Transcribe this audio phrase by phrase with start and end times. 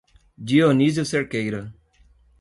[0.35, 1.71] Dionísio Cerqueira